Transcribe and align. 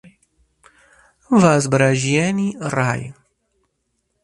Возвращённый 1.43 2.51
рай. 2.73 3.01